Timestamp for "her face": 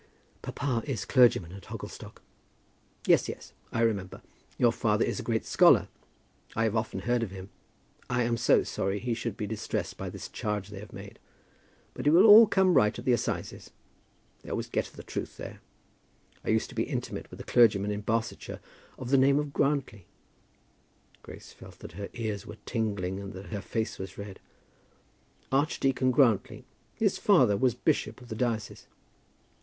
23.53-23.99